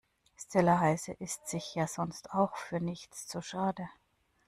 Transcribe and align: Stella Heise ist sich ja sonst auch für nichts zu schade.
Stella 0.35 0.79
Heise 0.79 1.11
ist 1.11 1.47
sich 1.47 1.75
ja 1.75 1.85
sonst 1.85 2.31
auch 2.33 2.57
für 2.57 2.79
nichts 2.79 3.27
zu 3.27 3.39
schade. 3.39 3.87